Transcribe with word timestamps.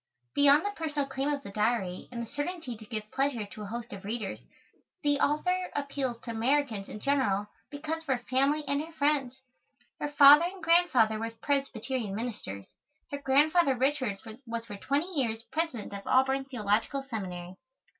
Beyond 0.33 0.65
the 0.65 0.71
personal 0.71 1.05
claim 1.05 1.31
of 1.31 1.43
the 1.43 1.51
Diary 1.51 2.07
and 2.11 2.23
the 2.23 2.25
certainty 2.25 2.75
to 2.75 2.85
give 2.87 3.11
pleasure 3.11 3.45
to 3.45 3.61
a 3.61 3.67
host 3.67 3.93
of 3.93 4.03
readers, 4.03 4.39
the 5.03 5.19
author 5.19 5.69
appeals 5.75 6.19
to 6.21 6.31
Americans 6.31 6.89
in 6.89 6.99
general 6.99 7.45
because 7.69 7.99
of 8.01 8.07
her 8.07 8.25
family 8.27 8.63
and 8.67 8.81
her 8.81 8.91
friends. 8.93 9.35
Her 9.99 10.07
father 10.09 10.45
and 10.45 10.63
grandfather 10.63 11.19
were 11.19 11.29
Presbyterian 11.29 12.15
ministers. 12.15 12.65
Her 13.11 13.19
Grandfather 13.19 13.75
Richards 13.77 14.23
was 14.47 14.65
for 14.65 14.75
twenty 14.77 15.11
years 15.13 15.43
President 15.51 15.93
of 15.93 16.07
Auburn 16.07 16.45
Theological 16.45 17.03
Seminary. 17.07 17.57